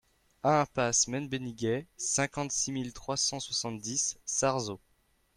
[0.43, 4.79] un impasse Men Beniguet, cinquante-six mille trois cent soixante-dix Sarzeau